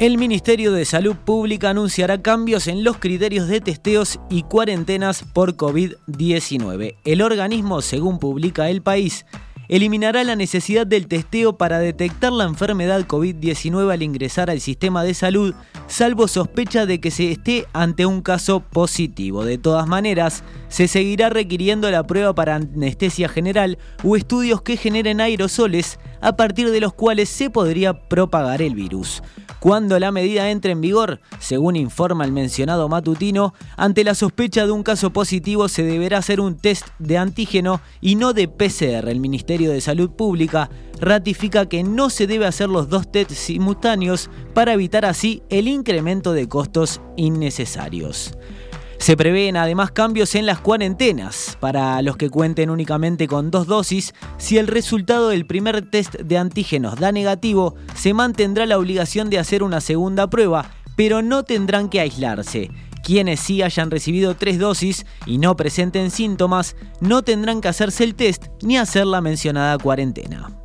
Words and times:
El 0.00 0.18
Ministerio 0.18 0.72
de 0.72 0.84
Salud 0.84 1.14
Pública 1.14 1.70
anunciará 1.70 2.20
cambios 2.20 2.66
en 2.66 2.82
los 2.82 2.98
criterios 2.98 3.46
de 3.46 3.60
testeos 3.60 4.18
y 4.28 4.42
cuarentenas 4.42 5.24
por 5.32 5.56
COVID-19. 5.56 6.96
El 7.04 7.22
organismo, 7.22 7.80
según 7.80 8.18
publica 8.18 8.68
el 8.70 8.82
país, 8.82 9.24
eliminará 9.68 10.24
la 10.24 10.34
necesidad 10.34 10.84
del 10.84 11.06
testeo 11.06 11.58
para 11.58 11.78
detectar 11.78 12.32
la 12.32 12.42
enfermedad 12.42 13.06
COVID-19 13.06 13.92
al 13.92 14.02
ingresar 14.02 14.50
al 14.50 14.60
sistema 14.60 15.04
de 15.04 15.14
salud, 15.14 15.54
salvo 15.86 16.26
sospecha 16.26 16.86
de 16.86 17.00
que 17.00 17.12
se 17.12 17.30
esté 17.30 17.66
ante 17.72 18.04
un 18.04 18.20
caso 18.20 18.60
positivo. 18.60 19.44
De 19.44 19.58
todas 19.58 19.86
maneras, 19.86 20.42
se 20.68 20.88
seguirá 20.88 21.30
requiriendo 21.30 21.88
la 21.92 22.04
prueba 22.04 22.34
para 22.34 22.56
anestesia 22.56 23.28
general 23.28 23.78
o 24.02 24.16
estudios 24.16 24.60
que 24.62 24.76
generen 24.76 25.20
aerosoles 25.20 26.00
a 26.20 26.34
partir 26.34 26.72
de 26.72 26.80
los 26.80 26.94
cuales 26.94 27.28
se 27.28 27.48
podría 27.48 28.08
propagar 28.08 28.60
el 28.60 28.74
virus. 28.74 29.22
Cuando 29.64 29.98
la 29.98 30.12
medida 30.12 30.50
entre 30.50 30.72
en 30.72 30.82
vigor, 30.82 31.20
según 31.38 31.76
informa 31.76 32.26
el 32.26 32.32
mencionado 32.32 32.86
matutino, 32.90 33.54
ante 33.78 34.04
la 34.04 34.14
sospecha 34.14 34.66
de 34.66 34.72
un 34.72 34.82
caso 34.82 35.10
positivo 35.10 35.70
se 35.70 35.84
deberá 35.84 36.18
hacer 36.18 36.38
un 36.38 36.58
test 36.58 36.88
de 36.98 37.16
antígeno 37.16 37.80
y 38.02 38.16
no 38.16 38.34
de 38.34 38.46
PCR. 38.46 39.08
El 39.08 39.20
Ministerio 39.20 39.70
de 39.70 39.80
Salud 39.80 40.10
Pública 40.10 40.68
ratifica 41.00 41.66
que 41.66 41.82
no 41.82 42.10
se 42.10 42.26
debe 42.26 42.44
hacer 42.44 42.68
los 42.68 42.90
dos 42.90 43.10
tests 43.10 43.38
simultáneos 43.38 44.28
para 44.52 44.74
evitar 44.74 45.06
así 45.06 45.42
el 45.48 45.66
incremento 45.66 46.34
de 46.34 46.46
costos 46.46 47.00
innecesarios. 47.16 48.36
Se 49.04 49.18
prevén 49.18 49.58
además 49.58 49.90
cambios 49.90 50.34
en 50.34 50.46
las 50.46 50.60
cuarentenas 50.60 51.58
para 51.60 52.00
los 52.00 52.16
que 52.16 52.30
cuenten 52.30 52.70
únicamente 52.70 53.28
con 53.28 53.50
dos 53.50 53.66
dosis. 53.66 54.14
Si 54.38 54.56
el 54.56 54.66
resultado 54.66 55.28
del 55.28 55.44
primer 55.44 55.90
test 55.90 56.14
de 56.14 56.38
antígenos 56.38 56.98
da 56.98 57.12
negativo, 57.12 57.74
se 57.94 58.14
mantendrá 58.14 58.64
la 58.64 58.78
obligación 58.78 59.28
de 59.28 59.38
hacer 59.38 59.62
una 59.62 59.82
segunda 59.82 60.30
prueba, 60.30 60.70
pero 60.96 61.20
no 61.20 61.42
tendrán 61.42 61.90
que 61.90 62.00
aislarse. 62.00 62.70
Quienes 63.04 63.40
sí 63.40 63.60
hayan 63.60 63.90
recibido 63.90 64.36
tres 64.36 64.58
dosis 64.58 65.04
y 65.26 65.36
no 65.36 65.54
presenten 65.54 66.10
síntomas, 66.10 66.74
no 67.02 67.20
tendrán 67.20 67.60
que 67.60 67.68
hacerse 67.68 68.04
el 68.04 68.14
test 68.14 68.46
ni 68.62 68.78
hacer 68.78 69.04
la 69.04 69.20
mencionada 69.20 69.76
cuarentena. 69.76 70.63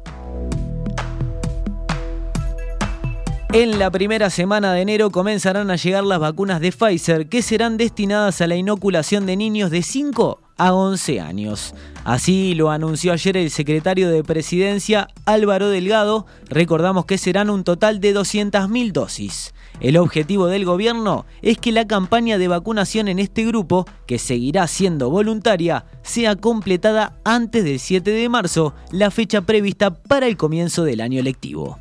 En 3.52 3.80
la 3.80 3.90
primera 3.90 4.30
semana 4.30 4.74
de 4.74 4.82
enero 4.82 5.10
comenzarán 5.10 5.72
a 5.72 5.76
llegar 5.76 6.04
las 6.04 6.20
vacunas 6.20 6.62
de 6.62 6.72
Pfizer 6.72 7.28
que 7.28 7.42
serán 7.42 7.78
destinadas 7.78 8.42
a 8.42 8.48
la 8.48 8.56
inoculación 8.56 9.26
de 9.26 9.36
niños 9.36 9.72
de 9.72 9.82
5 9.82 10.40
a 10.58 10.74
11 10.76 11.20
años. 11.20 11.74
Así 12.04 12.54
lo 12.54 12.70
anunció 12.70 13.12
ayer 13.12 13.38
el 13.38 13.50
secretario 13.50 14.12
de 14.12 14.24
Presidencia 14.24 15.08
Álvaro 15.26 15.70
Delgado. 15.70 16.28
Recordamos 16.48 17.06
que 17.06 17.18
serán 17.18 17.50
un 17.50 17.64
total 17.64 18.00
de 18.00 18.16
200.000 18.16 18.92
dosis. 18.92 19.56
El 19.80 19.98
objetivo 19.98 20.46
del 20.46 20.64
gobierno 20.64 21.26
es 21.42 21.58
que 21.58 21.72
la 21.72 21.88
campaña 21.88 22.38
de 22.38 22.50
vacunación 22.50 23.08
en 23.08 23.18
este 23.18 23.46
grupo, 23.46 23.88
que 24.06 24.20
seguirá 24.20 24.68
siendo 24.68 25.10
voluntaria, 25.10 25.86
sea 26.04 26.36
completada 26.36 27.20
antes 27.24 27.64
del 27.64 27.80
7 27.80 28.12
de 28.12 28.30
marzo, 28.30 28.76
la 28.92 29.10
fecha 29.10 29.42
prevista 29.42 29.92
para 29.92 30.28
el 30.28 30.38
comienzo 30.38 30.84
del 30.84 31.02
año 31.02 31.24
lectivo. 31.24 31.80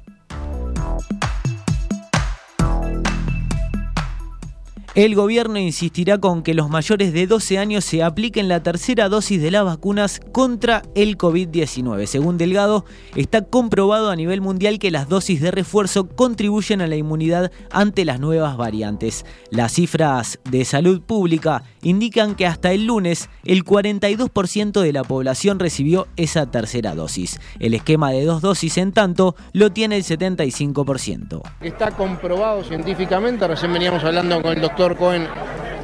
El 4.94 5.14
gobierno 5.14 5.58
insistirá 5.58 6.18
con 6.18 6.42
que 6.42 6.54
los 6.54 6.70
mayores 6.70 7.12
de 7.12 7.26
12 7.26 7.58
años 7.58 7.84
se 7.84 8.02
apliquen 8.02 8.48
la 8.48 8.62
tercera 8.62 9.10
dosis 9.10 9.40
de 9.40 9.50
las 9.50 9.64
vacunas 9.64 10.18
contra 10.32 10.82
el 10.94 11.18
COVID-19. 11.18 12.06
Según 12.06 12.38
Delgado, 12.38 12.86
está 13.14 13.42
comprobado 13.42 14.10
a 14.10 14.16
nivel 14.16 14.40
mundial 14.40 14.78
que 14.78 14.90
las 14.90 15.08
dosis 15.08 15.42
de 15.42 15.50
refuerzo 15.50 16.08
contribuyen 16.08 16.80
a 16.80 16.86
la 16.86 16.96
inmunidad 16.96 17.52
ante 17.70 18.06
las 18.06 18.18
nuevas 18.18 18.56
variantes. 18.56 19.26
Las 19.50 19.72
cifras 19.72 20.40
de 20.50 20.64
salud 20.64 21.02
pública 21.02 21.64
indican 21.82 22.34
que 22.34 22.46
hasta 22.46 22.72
el 22.72 22.86
lunes 22.86 23.28
el 23.44 23.64
42% 23.64 24.80
de 24.80 24.92
la 24.92 25.04
población 25.04 25.58
recibió 25.58 26.08
esa 26.16 26.50
tercera 26.50 26.94
dosis. 26.94 27.38
El 27.60 27.74
esquema 27.74 28.10
de 28.10 28.24
dos 28.24 28.40
dosis, 28.40 28.78
en 28.78 28.92
tanto, 28.92 29.36
lo 29.52 29.70
tiene 29.70 29.96
el 29.96 30.04
75%. 30.04 31.42
Está 31.60 31.90
comprobado 31.90 32.64
científicamente, 32.64 33.46
recién 33.46 33.72
veníamos 33.72 34.02
hablando 34.02 34.40
con 34.40 34.52
el 34.54 34.62
doctor 34.62 34.77
Cohen, 34.96 35.26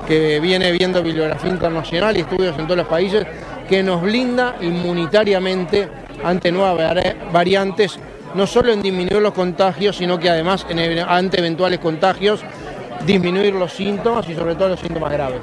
que 0.06 0.38
viene 0.41 0.71
viendo 0.72 1.03
bibliografía 1.03 1.50
internacional 1.50 2.16
y 2.16 2.21
estudios 2.21 2.56
en 2.59 2.66
todos 2.66 2.78
los 2.78 2.87
países, 2.87 3.27
que 3.69 3.82
nos 3.82 4.03
blinda 4.03 4.56
inmunitariamente 4.60 5.88
ante 6.22 6.53
nuevas 6.53 7.03
variantes, 7.33 7.99
no 8.34 8.47
solo 8.47 8.72
en 8.72 8.83
disminuir 8.83 9.21
los 9.21 9.33
contagios, 9.33 9.97
sino 9.97 10.19
que 10.19 10.31
además 10.31 10.66
ante 11.09 11.38
eventuales 11.41 11.81
contagios, 11.81 12.41
disminuir 13.06 13.54
los 13.54 13.72
síntomas 13.72 14.28
y 14.28 14.34
sobre 14.34 14.54
todo 14.54 14.69
los 14.69 14.81
síntomas 14.81 15.12
graves. 15.12 15.41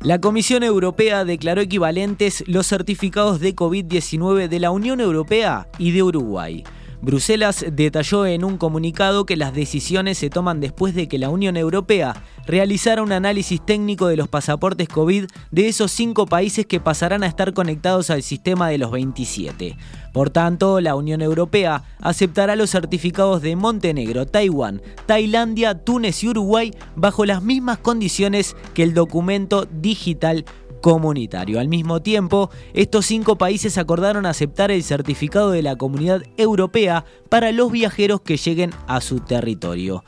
La 0.00 0.20
Comisión 0.20 0.62
Europea 0.62 1.24
declaró 1.24 1.60
equivalentes 1.60 2.44
los 2.46 2.68
certificados 2.68 3.40
de 3.40 3.56
COVID-19 3.56 4.48
de 4.48 4.60
la 4.60 4.70
Unión 4.70 5.00
Europea 5.00 5.66
y 5.76 5.90
de 5.90 6.02
Uruguay. 6.04 6.64
Bruselas 7.00 7.64
detalló 7.72 8.26
en 8.26 8.44
un 8.44 8.58
comunicado 8.58 9.24
que 9.24 9.36
las 9.36 9.54
decisiones 9.54 10.18
se 10.18 10.30
toman 10.30 10.60
después 10.60 10.94
de 10.96 11.06
que 11.06 11.18
la 11.18 11.30
Unión 11.30 11.56
Europea 11.56 12.24
realizara 12.44 13.02
un 13.02 13.12
análisis 13.12 13.64
técnico 13.64 14.08
de 14.08 14.16
los 14.16 14.26
pasaportes 14.26 14.88
COVID 14.88 15.26
de 15.52 15.68
esos 15.68 15.92
cinco 15.92 16.26
países 16.26 16.66
que 16.66 16.80
pasarán 16.80 17.22
a 17.22 17.28
estar 17.28 17.52
conectados 17.52 18.10
al 18.10 18.22
sistema 18.22 18.68
de 18.68 18.78
los 18.78 18.90
27. 18.90 19.76
Por 20.12 20.30
tanto, 20.30 20.80
la 20.80 20.96
Unión 20.96 21.22
Europea 21.22 21.84
aceptará 22.00 22.56
los 22.56 22.70
certificados 22.70 23.42
de 23.42 23.54
Montenegro, 23.54 24.26
Taiwán, 24.26 24.82
Tailandia, 25.06 25.84
Túnez 25.84 26.24
y 26.24 26.28
Uruguay 26.28 26.72
bajo 26.96 27.24
las 27.24 27.42
mismas 27.42 27.78
condiciones 27.78 28.56
que 28.74 28.82
el 28.82 28.94
documento 28.94 29.66
digital 29.70 30.44
comunitario. 30.80 31.60
Al 31.60 31.68
mismo 31.68 32.00
tiempo, 32.00 32.50
estos 32.74 33.06
cinco 33.06 33.36
países 33.36 33.78
acordaron 33.78 34.26
aceptar 34.26 34.70
el 34.70 34.82
certificado 34.82 35.50
de 35.50 35.62
la 35.62 35.76
Comunidad 35.76 36.22
Europea 36.36 37.04
para 37.28 37.52
los 37.52 37.70
viajeros 37.70 38.20
que 38.20 38.36
lleguen 38.36 38.70
a 38.86 39.00
su 39.00 39.20
territorio. 39.20 40.04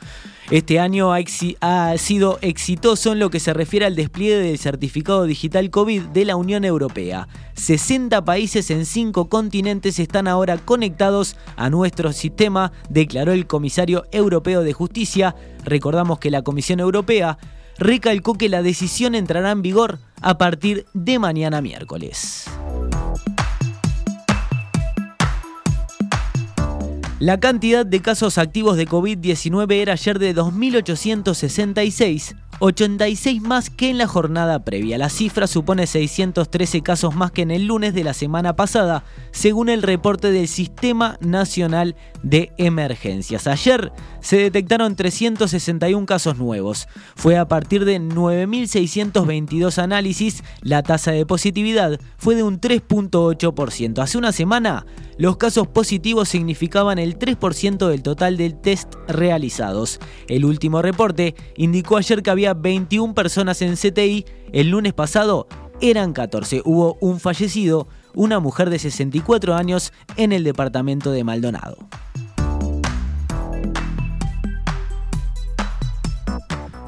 Este 0.51 0.81
año 0.81 1.13
ha, 1.13 1.97
sido 1.97 2.37
exitoso 2.41 3.13
en 3.13 3.19
lo 3.19 3.29
que 3.29 3.39
se 3.39 3.53
refiere 3.53 3.85
al 3.85 3.95
despliegue 3.95 4.35
del 4.35 4.57
certificado 4.57 5.23
digital 5.23 5.69
COVID 5.69 6.07
de 6.07 6.25
la 6.25 6.35
Unión 6.35 6.65
Europea. 6.65 7.29
60 7.53 8.25
países 8.25 8.69
en 8.69 8.85
5 8.85 9.29
continentes 9.29 9.97
están 9.97 10.27
ahora 10.27 10.57
conectados 10.57 11.37
a 11.55 11.69
nuestro 11.69 12.11
sistema, 12.11 12.73
declaró 12.89 13.31
el 13.31 13.47
comisario 13.47 14.03
europeo 14.11 14.61
de 14.61 14.73
justicia. 14.73 15.35
Recordamos 15.63 16.19
que 16.19 16.31
la 16.31 16.41
Comisión 16.41 16.81
Europea 16.81 17.37
recalcó 17.77 18.35
que 18.35 18.49
la 18.49 18.61
decisión 18.61 19.15
entrará 19.15 19.51
en 19.51 19.61
vigor 19.61 19.99
a 20.21 20.37
partir 20.37 20.85
de 20.93 21.19
mañana 21.19 21.61
miércoles. 21.61 22.45
La 27.19 27.39
cantidad 27.39 27.85
de 27.85 28.01
casos 28.01 28.39
activos 28.39 28.77
de 28.77 28.87
COVID-19 28.87 29.71
era 29.73 29.93
ayer 29.93 30.17
de 30.17 30.35
2.866 30.35 32.35
86 32.61 33.41
más 33.41 33.71
que 33.71 33.89
en 33.89 33.97
la 33.97 34.07
jornada 34.07 34.63
previa. 34.63 34.99
La 34.99 35.09
cifra 35.09 35.47
supone 35.47 35.87
613 35.87 36.81
casos 36.81 37.15
más 37.15 37.31
que 37.31 37.41
en 37.41 37.49
el 37.49 37.65
lunes 37.65 37.95
de 37.95 38.03
la 38.03 38.13
semana 38.13 38.55
pasada, 38.55 39.03
según 39.31 39.67
el 39.67 39.81
reporte 39.81 40.31
del 40.31 40.47
Sistema 40.47 41.17
Nacional 41.21 41.95
de 42.21 42.53
Emergencias. 42.57 43.47
Ayer 43.47 43.91
se 44.21 44.37
detectaron 44.37 44.95
361 44.95 46.05
casos 46.05 46.37
nuevos. 46.37 46.87
Fue 47.15 47.37
a 47.37 47.47
partir 47.47 47.85
de 47.85 47.99
9.622 47.99 49.77
análisis, 49.77 50.43
la 50.61 50.83
tasa 50.83 51.11
de 51.11 51.25
positividad 51.25 51.99
fue 52.17 52.35
de 52.35 52.43
un 52.43 52.59
3.8%. 52.59 54.01
Hace 54.01 54.17
una 54.17 54.31
semana, 54.31 54.85
los 55.17 55.37
casos 55.37 55.67
positivos 55.67 56.29
significaban 56.29 56.99
el 56.99 57.17
3% 57.17 57.87
del 57.87 58.03
total 58.03 58.37
del 58.37 58.59
test 58.59 58.95
realizados. 59.07 59.99
El 60.27 60.45
último 60.45 60.81
reporte 60.81 61.35
indicó 61.55 61.97
ayer 61.97 62.23
que 62.23 62.29
había 62.29 62.53
21 62.53 63.13
personas 63.13 63.61
en 63.61 63.75
CTI, 63.75 64.25
el 64.53 64.69
lunes 64.69 64.93
pasado 64.93 65.47
eran 65.81 66.13
14. 66.13 66.61
Hubo 66.63 66.97
un 67.01 67.19
fallecido, 67.19 67.87
una 68.13 68.39
mujer 68.39 68.69
de 68.69 68.79
64 68.79 69.55
años, 69.55 69.91
en 70.15 70.31
el 70.31 70.43
departamento 70.43 71.11
de 71.11 71.23
Maldonado. 71.23 71.77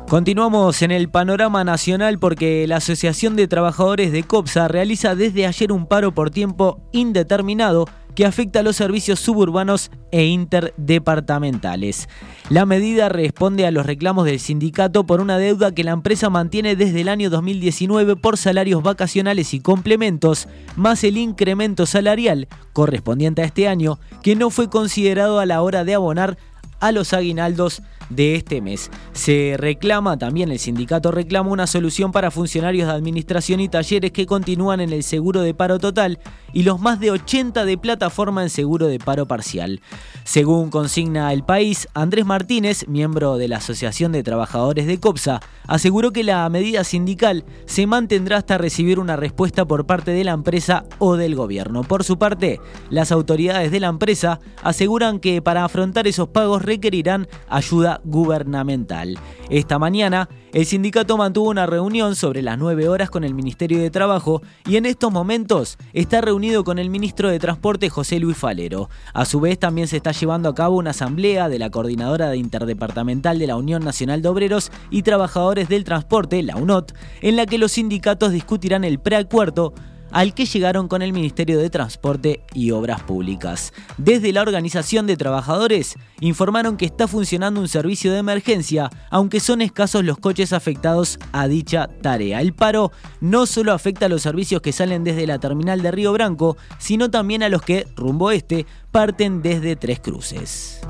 Continuamos 0.10 0.82
en 0.84 0.92
el 0.92 1.10
panorama 1.10 1.64
nacional 1.64 2.20
porque 2.20 2.68
la 2.68 2.78
Asociación 2.78 3.36
de 3.36 3.48
Trabajadores 3.48 4.12
de 4.12 4.24
COPSA 4.24 4.68
realiza 4.68 5.16
desde 5.16 5.48
ayer 5.48 5.72
un 5.72 5.88
paro 5.88 6.14
por 6.14 6.30
tiempo 6.30 6.82
indeterminado 6.92 7.86
que 8.14 8.26
afecta 8.26 8.60
a 8.60 8.64
los 8.64 8.76
servicios 8.76 9.20
suburbanos 9.20 9.90
e 10.12 10.26
interdepartamentales. 10.26 12.08
La 12.50 12.68
medida 12.68 13.10
responde 13.10 13.66
a 13.66 13.72
los 13.72 13.86
reclamos 13.86 14.26
del 14.26 14.40
sindicato 14.40 15.06
por 15.06 15.20
una 15.20 15.40
deuda 15.40 15.74
que 15.74 15.84
la 15.84 15.92
empresa 15.92 16.30
mantiene 16.30 16.76
desde 16.76 17.02
el 17.02 17.10
año 17.10 17.32
2019 17.32 18.16
por 18.16 18.38
salarios 18.38 18.84
vacacionales 18.84 19.56
y 19.56 19.62
complementos, 19.62 20.48
más 20.76 21.04
el 21.04 21.18
incremento 21.18 21.88
salarial 21.88 22.48
correspondiente 22.74 23.42
a 23.42 23.46
este 23.46 23.68
año, 23.68 23.98
que 24.22 24.36
no 24.36 24.52
fue 24.52 24.70
considerado 24.70 25.40
a 25.40 25.48
la 25.48 25.64
hora 25.64 25.84
de 25.84 25.96
abonar 25.96 26.38
a 26.80 26.92
los 26.92 27.14
aguinaldos 27.14 27.82
de 28.10 28.36
este 28.36 28.62
mes. 28.62 28.90
Se 29.14 29.56
reclama, 29.58 30.18
también 30.18 30.52
el 30.52 30.60
sindicato 30.60 31.12
reclama 31.12 31.50
una 31.50 31.68
solución 31.68 32.12
para 32.12 32.32
funcionarios 32.32 32.88
de 32.88 32.94
administración 32.94 33.60
y 33.60 33.70
talleres 33.70 34.12
que 34.12 34.26
continúan 34.26 34.80
en 34.80 34.92
el 34.92 35.04
seguro 35.04 35.42
de 35.42 35.54
paro 35.54 35.80
total 35.80 36.20
y 36.54 36.64
los 36.64 36.80
más 36.80 37.00
de 37.00 37.12
80 37.12 37.66
de 37.66 37.78
plataforma 37.78 38.44
en 38.44 38.50
seguro 38.50 38.88
de 38.88 39.00
paro 39.00 39.26
parcial. 39.26 39.82
Según 40.24 40.70
consigna 40.70 41.34
el 41.34 41.44
país, 41.44 41.88
Andrés 41.94 42.26
Martínez, 42.26 42.88
miembro 42.88 43.38
de 43.38 43.48
la 43.48 43.58
Asociación 43.58 44.12
de 44.12 44.24
Trabajadores 44.24 44.88
de 44.88 45.00
COPSA, 45.00 45.42
aseguró 45.68 46.12
que 46.12 46.24
la 46.24 46.48
medida 46.50 46.84
sindical 46.84 47.44
se 47.66 47.88
mantendrá 47.88 48.38
hasta 48.38 48.58
recibir 48.58 49.00
una 49.00 49.16
respuesta 49.16 49.66
por 49.66 49.86
parte 49.86 50.12
de 50.12 50.24
la 50.24 50.32
empresa 50.32 50.86
o 51.00 51.16
del 51.18 51.36
gobierno. 51.36 51.84
Por 51.84 52.04
su 52.04 52.18
parte, 52.18 52.60
las 52.90 53.12
autoridades 53.12 53.72
de 53.72 53.80
la 53.80 53.88
empresa 53.88 54.40
aseguran 54.62 55.20
que 55.20 55.42
para 55.42 55.66
afrontar 55.66 56.08
esos 56.08 56.30
pagos 56.30 56.62
requerirán 56.62 57.28
ayuda 57.50 58.02
gubernamental. 58.04 59.18
Esta 59.50 59.80
mañana, 59.80 60.30
el 60.54 60.66
sindicato 60.66 61.18
mantuvo 61.18 61.50
una 61.50 61.66
reunión 61.66 62.16
sobre 62.16 62.42
las 62.42 62.58
9 62.58 62.88
horas 62.88 63.10
con 63.10 63.24
el 63.24 63.34
Ministerio 63.34 63.80
de 63.80 63.90
Trabajo 63.90 64.42
y 64.68 64.78
en 64.78 64.86
estos 64.86 65.12
momentos 65.12 65.78
está 65.94 66.22
reunido 66.22 66.64
con 66.64 66.80
el 66.80 66.90
ministro 66.90 67.30
de 67.30 67.40
Transporte 67.40 67.90
José 67.90 68.20
Luis 68.20 68.38
Falero. 68.38 68.90
A 69.14 69.26
su 69.26 69.40
vez 69.40 69.58
también 69.60 69.88
se 69.88 69.98
está 69.98 70.12
llevando 70.12 70.50
a 70.50 70.56
cabo 70.56 70.78
una 70.78 70.92
asamblea 70.92 71.50
de 71.50 71.60
la 71.60 71.70
Coordinadora 71.70 72.36
Interdepartamental 72.36 73.40
de 73.40 73.48
la 73.48 73.56
Unión 73.56 73.84
Nacional 73.84 74.22
de 74.22 74.30
Obreros 74.30 74.72
y 74.90 75.02
Trabajadores 75.02 75.70
del 75.70 75.84
Transporte, 75.84 76.42
la 76.44 76.56
UNOT, 76.56 76.94
en 77.22 77.36
la 77.36 77.46
que 77.46 77.58
los 77.58 77.74
sindicatos 77.74 78.32
discutirán 78.32 78.84
el 78.84 79.00
preacuerdo 79.00 79.74
al 80.14 80.34
que 80.34 80.46
llegaron 80.46 80.88
con 80.88 81.02
el 81.02 81.12
Ministerio 81.12 81.60
de 81.60 81.70
Transporte 81.70 82.44
y 82.54 82.72
Obras 82.72 83.02
Públicas. 83.02 83.74
Desde 83.98 84.32
la 84.32 84.42
Organización 84.42 85.08
de 85.08 85.18
Trabajadores 85.18 85.96
informaron 86.22 86.78
que 86.78 86.86
está 86.86 87.08
funcionando 87.08 87.60
un 87.60 87.68
servicio 87.68 88.14
de 88.14 88.20
emergencia, 88.20 88.90
aunque 89.10 89.42
son 89.42 89.62
escasos 89.62 90.06
los 90.06 90.20
coches 90.20 90.54
afectados 90.54 91.20
a 91.32 91.48
dicha 91.48 91.90
tarea. 92.02 92.40
El 92.40 92.54
paro 92.54 92.92
no 93.20 93.46
solo 93.46 93.74
afecta 93.74 94.06
a 94.06 94.10
los 94.10 94.22
servicios 94.22 94.62
que 94.62 94.72
salen 94.72 95.04
desde 95.04 95.28
la 95.28 95.40
terminal 95.40 95.82
de 95.82 95.92
Río 95.92 96.14
Branco, 96.14 96.56
sino 96.78 97.12
también 97.12 97.44
a 97.44 97.50
los 97.50 97.64
que, 97.64 97.88
rumbo 97.96 98.32
este, 98.32 98.66
parten 98.92 99.42
desde 99.42 99.76
Tres 99.76 100.00
Cruces. 100.00 100.82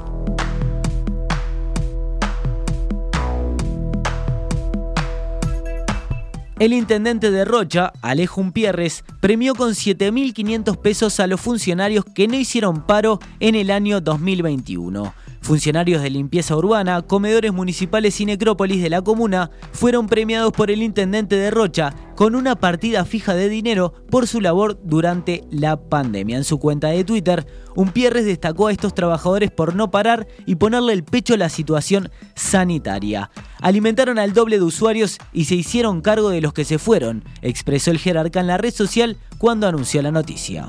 El 6.60 6.72
intendente 6.72 7.32
de 7.32 7.46
Rocha, 7.46 7.92
Alejo 8.02 8.40
Umpierres, 8.40 9.04
premió 9.20 9.56
con 9.56 9.72
7.500 9.72 10.78
pesos 10.78 11.20
a 11.20 11.28
los 11.28 11.42
funcionarios 11.42 12.06
que 12.06 12.28
no 12.28 12.36
hicieron 12.36 12.86
paro 12.86 13.20
en 13.40 13.56
el 13.56 13.72
año 13.72 14.02
2021. 14.02 15.14
Funcionarios 15.44 16.01
de 16.01 16.10
limpieza 16.10 16.56
urbana, 16.56 17.01
comedores 17.01 17.51
municipales 17.51 18.22
y 18.22 18.25
necrópolis 18.25 18.81
de 18.81 18.90
la 18.90 19.01
comuna 19.01 19.51
fueron 19.74 20.07
premiados 20.07 20.54
por 20.54 20.72
el 20.72 20.81
intendente 20.81 21.36
de 21.36 21.51
Rocha 21.51 21.94
con 22.16 22.36
una 22.36 22.56
partida 22.56 23.04
fija 23.04 23.36
de 23.36 23.50
dinero 23.50 23.94
por 24.10 24.25
su 24.25 24.40
labor 24.40 24.80
durante 24.86 25.44
la 25.51 25.75
pandemia. 25.75 26.38
En 26.38 26.45
su 26.45 26.60
cuenta 26.60 26.88
de 26.88 27.04
Twitter, 27.04 27.45
Umpierres 27.75 28.24
destacó 28.24 28.68
a 28.68 28.72
estos 28.72 28.95
trabajadores 28.95 29.51
por 29.51 29.75
no 29.75 29.92
parar 29.92 30.28
y 30.45 30.56
ponerle 30.56 30.94
el 30.94 31.04
pecho 31.04 31.34
a 31.34 31.38
la 31.38 31.50
situación 31.50 32.10
sanitaria. 32.36 33.30
Alimentaron 33.60 34.19
al 34.19 34.31
doble 34.31 34.60
de 34.60 34.63
usuarios 34.63 35.18
y 35.34 35.44
se 35.44 35.56
hicieron 35.56 36.00
cargo 36.00 36.30
de 36.30 36.39
los 36.39 36.54
que 36.54 36.63
se 36.63 36.80
fueron, 36.80 37.25
expresó 37.42 37.92
el 37.92 38.00
jerarca 38.00 38.39
en 38.39 38.48
la 38.48 38.57
red 38.57 38.74
social 38.74 39.18
cuando 39.39 39.68
anunció 39.68 40.01
la 40.01 40.12
noticia. 40.12 40.68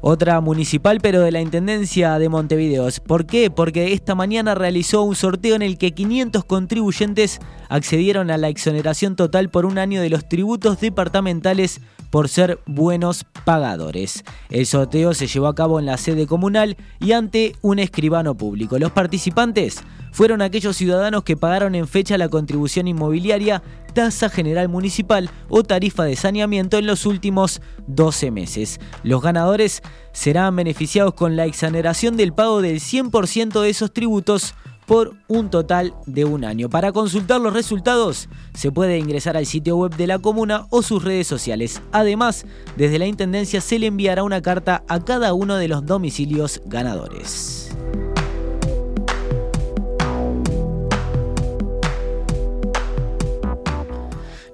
Otra 0.00 0.40
municipal, 0.40 1.00
pero 1.02 1.20
de 1.20 1.32
la 1.32 1.40
Intendencia 1.40 2.18
de 2.20 2.28
Montevideo. 2.28 2.86
¿Por 3.06 3.26
qué? 3.26 3.50
Porque 3.50 3.92
esta 3.92 4.14
mañana 4.14 4.54
realizó 4.54 5.02
un 5.02 5.16
sorteo 5.16 5.56
en 5.56 5.62
el 5.62 5.76
que 5.76 5.92
500 5.92 6.44
contribuyentes 6.44 7.40
accedieron 7.68 8.30
a 8.30 8.36
la 8.36 8.48
exoneración 8.48 9.16
total 9.16 9.50
por 9.50 9.66
un 9.66 9.76
año 9.76 10.00
de 10.00 10.10
los 10.10 10.28
tributos 10.28 10.80
departamentales 10.80 11.80
por 12.10 12.28
ser 12.28 12.60
buenos 12.64 13.24
pagadores. 13.44 14.24
El 14.50 14.66
sorteo 14.66 15.14
se 15.14 15.26
llevó 15.26 15.48
a 15.48 15.54
cabo 15.54 15.80
en 15.80 15.86
la 15.86 15.96
sede 15.96 16.26
comunal 16.26 16.76
y 17.00 17.12
ante 17.12 17.54
un 17.60 17.80
escribano 17.80 18.36
público. 18.36 18.78
Los 18.78 18.92
participantes 18.92 19.82
fueron 20.12 20.42
aquellos 20.42 20.76
ciudadanos 20.76 21.24
que 21.24 21.36
pagaron 21.36 21.74
en 21.74 21.88
fecha 21.88 22.18
la 22.18 22.28
contribución 22.28 22.88
inmobiliaria, 22.88 23.62
tasa 23.94 24.28
general 24.28 24.68
municipal 24.68 25.30
o 25.48 25.62
tarifa 25.62 26.04
de 26.04 26.16
saneamiento 26.16 26.78
en 26.78 26.86
los 26.86 27.06
últimos 27.06 27.60
12 27.86 28.30
meses. 28.30 28.80
Los 29.02 29.22
ganadores 29.22 29.82
serán 30.12 30.56
beneficiados 30.56 31.14
con 31.14 31.36
la 31.36 31.46
exoneración 31.46 32.16
del 32.16 32.32
pago 32.32 32.62
del 32.62 32.80
100% 32.80 33.60
de 33.60 33.70
esos 33.70 33.92
tributos 33.92 34.54
por 34.88 35.14
un 35.28 35.50
total 35.50 35.94
de 36.06 36.24
un 36.24 36.44
año. 36.44 36.70
Para 36.70 36.92
consultar 36.92 37.40
los 37.42 37.52
resultados 37.52 38.28
se 38.54 38.72
puede 38.72 38.98
ingresar 38.98 39.36
al 39.36 39.44
sitio 39.44 39.76
web 39.76 39.94
de 39.94 40.06
la 40.06 40.18
comuna 40.18 40.66
o 40.70 40.82
sus 40.82 41.04
redes 41.04 41.26
sociales. 41.26 41.82
Además, 41.92 42.46
desde 42.76 42.98
la 42.98 43.06
Intendencia 43.06 43.60
se 43.60 43.78
le 43.78 43.86
enviará 43.86 44.22
una 44.22 44.40
carta 44.40 44.82
a 44.88 45.04
cada 45.04 45.34
uno 45.34 45.56
de 45.56 45.68
los 45.68 45.84
domicilios 45.84 46.62
ganadores. 46.64 47.76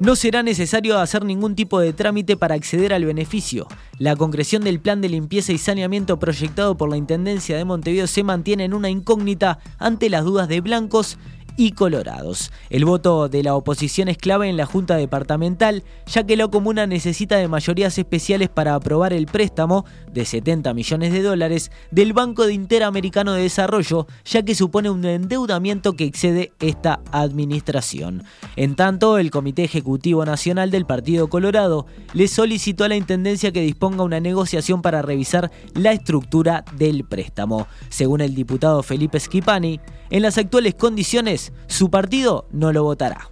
No 0.00 0.16
será 0.16 0.42
necesario 0.42 0.98
hacer 0.98 1.24
ningún 1.24 1.54
tipo 1.54 1.78
de 1.78 1.92
trámite 1.92 2.36
para 2.36 2.56
acceder 2.56 2.92
al 2.92 3.04
beneficio. 3.04 3.68
La 3.98 4.16
concreción 4.16 4.64
del 4.64 4.80
plan 4.80 5.00
de 5.00 5.08
limpieza 5.08 5.52
y 5.52 5.58
saneamiento 5.58 6.18
proyectado 6.18 6.76
por 6.76 6.90
la 6.90 6.96
Intendencia 6.96 7.56
de 7.56 7.64
Montevideo 7.64 8.08
se 8.08 8.24
mantiene 8.24 8.64
en 8.64 8.74
una 8.74 8.90
incógnita 8.90 9.60
ante 9.78 10.10
las 10.10 10.24
dudas 10.24 10.48
de 10.48 10.60
blancos 10.60 11.16
y 11.56 11.72
colorados. 11.72 12.50
El 12.70 12.84
voto 12.84 13.28
de 13.28 13.42
la 13.42 13.54
oposición 13.54 14.08
es 14.08 14.18
clave 14.18 14.48
en 14.48 14.56
la 14.56 14.66
Junta 14.66 14.96
Departamental, 14.96 15.84
ya 16.06 16.24
que 16.24 16.36
la 16.36 16.48
comuna 16.48 16.86
necesita 16.86 17.36
de 17.36 17.48
mayorías 17.48 17.96
especiales 17.98 18.48
para 18.48 18.74
aprobar 18.74 19.12
el 19.12 19.26
préstamo 19.26 19.84
de 20.12 20.24
70 20.24 20.74
millones 20.74 21.12
de 21.12 21.22
dólares 21.22 21.70
del 21.90 22.12
Banco 22.12 22.48
Interamericano 22.48 23.32
de 23.32 23.42
Desarrollo, 23.42 24.06
ya 24.24 24.42
que 24.42 24.54
supone 24.54 24.90
un 24.90 25.04
endeudamiento 25.04 25.94
que 25.94 26.04
excede 26.04 26.52
esta 26.60 27.00
administración. 27.12 28.24
En 28.56 28.76
tanto, 28.76 29.18
el 29.18 29.30
Comité 29.30 29.64
Ejecutivo 29.64 30.24
Nacional 30.24 30.70
del 30.70 30.86
Partido 30.86 31.28
Colorado 31.28 31.86
le 32.12 32.28
solicitó 32.28 32.84
a 32.84 32.88
la 32.88 32.96
Intendencia 32.96 33.52
que 33.52 33.60
disponga 33.60 34.02
una 34.02 34.20
negociación 34.20 34.82
para 34.82 35.02
revisar 35.02 35.50
la 35.74 35.92
estructura 35.92 36.64
del 36.76 37.04
préstamo. 37.04 37.66
Según 37.88 38.20
el 38.20 38.34
diputado 38.34 38.82
Felipe 38.82 39.20
Schipani, 39.20 39.80
en 40.10 40.22
las 40.22 40.38
actuales 40.38 40.74
condiciones, 40.74 41.43
su 41.66 41.90
partido 41.90 42.46
no 42.52 42.72
lo 42.72 42.82
votará. 42.82 43.28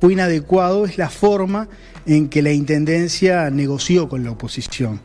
Muy 0.00 0.12
inadecuado 0.12 0.84
es 0.84 0.98
la 0.98 1.08
forma 1.08 1.68
en 2.04 2.28
que 2.28 2.42
la 2.42 2.52
Intendencia 2.52 3.50
negoció 3.50 4.08
con 4.08 4.24
la 4.24 4.30
oposición, 4.32 5.00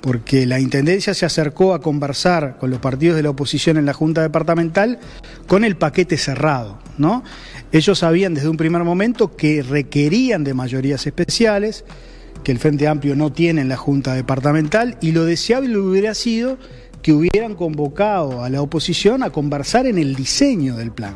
porque 0.00 0.46
la 0.46 0.58
Intendencia 0.58 1.14
se 1.14 1.24
acercó 1.24 1.74
a 1.74 1.80
conversar 1.80 2.58
con 2.58 2.70
los 2.70 2.80
partidos 2.80 3.16
de 3.16 3.22
la 3.22 3.30
oposición 3.30 3.76
en 3.76 3.86
la 3.86 3.92
Junta 3.92 4.20
Departamental 4.20 4.98
con 5.46 5.64
el 5.64 5.76
paquete 5.76 6.18
cerrado. 6.18 6.78
¿no? 6.98 7.22
Ellos 7.70 8.00
sabían 8.00 8.34
desde 8.34 8.48
un 8.48 8.56
primer 8.56 8.82
momento 8.82 9.36
que 9.36 9.62
requerían 9.62 10.44
de 10.44 10.54
mayorías 10.54 11.06
especiales, 11.06 11.84
que 12.42 12.52
el 12.52 12.58
Frente 12.58 12.88
Amplio 12.88 13.14
no 13.14 13.32
tiene 13.32 13.60
en 13.60 13.68
la 13.68 13.76
Junta 13.76 14.14
Departamental, 14.14 14.98
y 15.00 15.12
lo 15.12 15.24
deseable 15.24 15.78
hubiera 15.78 16.14
sido 16.14 16.58
que 17.00 17.12
hubieran 17.12 17.54
convocado 17.54 18.44
a 18.44 18.50
la 18.50 18.60
oposición 18.60 19.22
a 19.22 19.30
conversar 19.30 19.86
en 19.86 19.98
el 19.98 20.14
diseño 20.14 20.76
del 20.76 20.92
plan. 20.92 21.14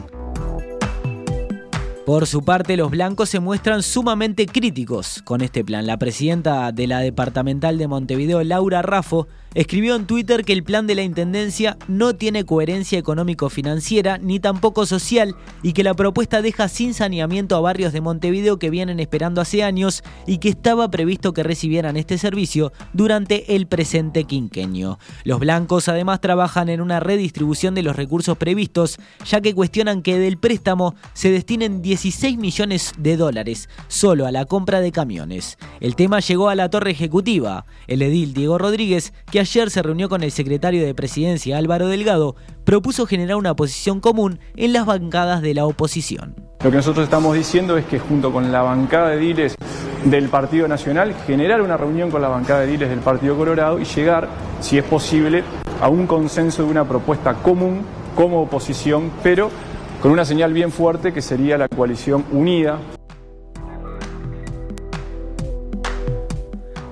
Por 2.06 2.28
su 2.28 2.44
parte, 2.44 2.76
los 2.76 2.92
blancos 2.92 3.30
se 3.30 3.40
muestran 3.40 3.82
sumamente 3.82 4.46
críticos 4.46 5.22
con 5.24 5.40
este 5.40 5.64
plan. 5.64 5.88
La 5.88 5.96
presidenta 5.96 6.70
de 6.70 6.86
la 6.86 7.00
departamental 7.00 7.78
de 7.78 7.88
Montevideo, 7.88 8.44
Laura 8.44 8.80
Raffo, 8.80 9.26
escribió 9.56 9.96
en 9.96 10.06
Twitter 10.06 10.44
que 10.44 10.52
el 10.52 10.62
plan 10.62 10.86
de 10.86 10.94
la 10.94 11.02
Intendencia 11.02 11.78
no 11.88 12.14
tiene 12.14 12.44
coherencia 12.44 12.98
económico-financiera 12.98 14.18
ni 14.18 14.38
tampoco 14.38 14.84
social 14.84 15.34
y 15.62 15.72
que 15.72 15.82
la 15.82 15.94
propuesta 15.94 16.42
deja 16.42 16.68
sin 16.68 16.92
saneamiento 16.92 17.56
a 17.56 17.60
barrios 17.60 17.94
de 17.94 18.02
Montevideo 18.02 18.58
que 18.58 18.68
vienen 18.68 19.00
esperando 19.00 19.40
hace 19.40 19.64
años 19.64 20.04
y 20.26 20.38
que 20.38 20.50
estaba 20.50 20.90
previsto 20.90 21.32
que 21.32 21.42
recibieran 21.42 21.96
este 21.96 22.18
servicio 22.18 22.70
durante 22.92 23.56
el 23.56 23.66
presente 23.66 24.24
quinquenio. 24.24 24.98
Los 25.24 25.40
blancos 25.40 25.88
además 25.88 26.20
trabajan 26.20 26.68
en 26.68 26.82
una 26.82 27.00
redistribución 27.00 27.74
de 27.74 27.82
los 27.82 27.96
recursos 27.96 28.36
previstos, 28.36 28.98
ya 29.24 29.40
que 29.40 29.54
cuestionan 29.54 30.02
que 30.02 30.18
del 30.18 30.36
préstamo 30.36 30.94
se 31.14 31.30
destinen 31.30 31.80
16 31.80 32.36
millones 32.36 32.92
de 32.98 33.16
dólares 33.16 33.70
solo 33.88 34.26
a 34.26 34.32
la 34.32 34.44
compra 34.44 34.80
de 34.80 34.92
camiones. 34.92 35.56
El 35.80 35.96
tema 35.96 36.20
llegó 36.20 36.50
a 36.50 36.54
la 36.54 36.68
torre 36.68 36.90
ejecutiva. 36.90 37.64
El 37.86 38.02
edil 38.02 38.34
Diego 38.34 38.58
Rodríguez, 38.58 39.14
que 39.30 39.45
ayer 39.46 39.70
se 39.70 39.80
reunió 39.80 40.08
con 40.08 40.24
el 40.24 40.32
secretario 40.32 40.84
de 40.84 40.92
Presidencia 40.92 41.56
Álvaro 41.56 41.86
Delgado, 41.86 42.34
propuso 42.64 43.06
generar 43.06 43.36
una 43.36 43.54
posición 43.54 44.00
común 44.00 44.40
en 44.56 44.72
las 44.72 44.86
bancadas 44.86 45.40
de 45.40 45.54
la 45.54 45.66
oposición. 45.66 46.34
Lo 46.64 46.70
que 46.70 46.76
nosotros 46.78 47.04
estamos 47.04 47.36
diciendo 47.36 47.76
es 47.76 47.84
que 47.84 48.00
junto 48.00 48.32
con 48.32 48.50
la 48.50 48.62
bancada 48.62 49.10
de 49.10 49.18
diles 49.18 49.54
del 50.04 50.28
Partido 50.30 50.66
Nacional, 50.66 51.14
generar 51.28 51.62
una 51.62 51.76
reunión 51.76 52.10
con 52.10 52.22
la 52.22 52.28
bancada 52.28 52.62
de 52.62 52.66
diles 52.66 52.90
del 52.90 52.98
Partido 52.98 53.36
Colorado 53.36 53.78
y 53.78 53.84
llegar, 53.84 54.28
si 54.60 54.78
es 54.78 54.84
posible, 54.84 55.44
a 55.80 55.88
un 55.88 56.08
consenso 56.08 56.64
de 56.64 56.70
una 56.70 56.84
propuesta 56.84 57.34
común 57.34 57.82
como 58.16 58.42
oposición, 58.42 59.12
pero 59.22 59.50
con 60.02 60.10
una 60.10 60.24
señal 60.24 60.52
bien 60.52 60.72
fuerte 60.72 61.12
que 61.12 61.22
sería 61.22 61.56
la 61.56 61.68
coalición 61.68 62.24
unida 62.32 62.78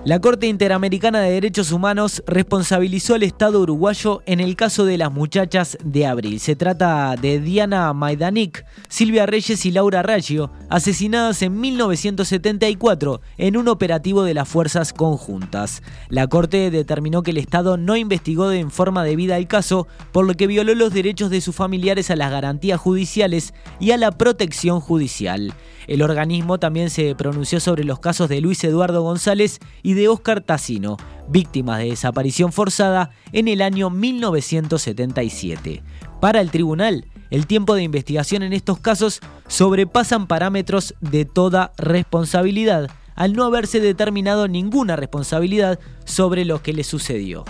La 0.04 0.20
Corte 0.20 0.48
Interamericana 0.48 1.22
de 1.22 1.30
Derechos 1.30 1.72
Humanos 1.72 2.22
responsabilizó 2.26 3.14
al 3.14 3.22
Estado 3.22 3.62
uruguayo 3.62 4.22
en 4.26 4.38
el 4.38 4.54
caso 4.54 4.84
de 4.84 4.98
las 4.98 5.10
muchachas 5.10 5.78
de 5.82 6.04
abril. 6.04 6.40
Se 6.40 6.56
trata 6.56 7.16
de 7.16 7.40
Diana 7.40 7.90
Maidanik, 7.94 8.66
Silvia 8.90 9.24
Reyes 9.24 9.64
y 9.64 9.70
Laura 9.70 10.02
Raggio, 10.02 10.52
asesinadas 10.68 11.40
en 11.40 11.58
1974 11.58 13.22
en 13.38 13.56
un 13.56 13.66
operativo 13.68 14.24
de 14.24 14.34
las 14.34 14.46
fuerzas 14.46 14.92
conjuntas. 14.92 15.82
La 16.10 16.26
Corte 16.26 16.70
determinó 16.70 17.22
que 17.22 17.30
el 17.30 17.38
Estado 17.38 17.78
no 17.78 17.96
investigó 17.96 18.52
en 18.52 18.70
forma 18.70 19.04
debida 19.04 19.38
el 19.38 19.48
caso, 19.48 19.88
por 20.12 20.26
lo 20.26 20.34
que 20.34 20.46
violó 20.46 20.74
los 20.74 20.92
derechos 20.92 21.30
de 21.30 21.40
sus 21.40 21.56
familiares 21.56 22.10
a 22.10 22.16
las 22.16 22.30
garantías 22.30 22.78
judiciales 22.78 23.54
y 23.80 23.92
a 23.92 23.96
la 23.96 24.12
protección 24.12 24.80
judicial. 24.80 25.54
El 25.86 26.02
organismo 26.02 26.58
también 26.58 26.90
se 26.90 27.14
pronunció 27.14 27.60
sobre 27.60 27.84
los 27.84 27.98
casos 27.98 28.28
de 28.28 28.40
Luis 28.40 28.64
Eduardo 28.64 29.02
González 29.02 29.60
y 29.82 29.94
de 29.94 30.08
Óscar 30.08 30.40
Tassino, 30.40 30.96
víctimas 31.28 31.78
de 31.78 31.90
desaparición 31.90 32.52
forzada 32.52 33.10
en 33.32 33.48
el 33.48 33.60
año 33.62 33.90
1977. 33.90 35.82
Para 36.20 36.40
el 36.40 36.50
tribunal, 36.50 37.06
el 37.30 37.46
tiempo 37.46 37.74
de 37.74 37.82
investigación 37.82 38.42
en 38.42 38.52
estos 38.52 38.78
casos 38.78 39.20
sobrepasan 39.46 40.26
parámetros 40.26 40.94
de 41.00 41.24
toda 41.24 41.72
responsabilidad, 41.76 42.90
al 43.14 43.34
no 43.34 43.44
haberse 43.44 43.80
determinado 43.80 44.48
ninguna 44.48 44.96
responsabilidad 44.96 45.78
sobre 46.04 46.44
lo 46.44 46.62
que 46.62 46.72
le 46.72 46.84
sucedió. 46.84 47.44